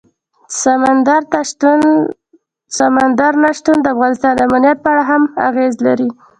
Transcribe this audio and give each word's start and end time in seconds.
سمندر 2.77 3.33
نه 3.43 3.49
شتون 3.57 3.77
د 3.81 3.85
افغانستان 3.95 4.33
د 4.35 4.39
امنیت 4.47 4.77
په 4.81 4.89
اړه 4.93 5.03
هم 5.11 5.23
اغېز 5.47 5.73
لري. 5.87 6.09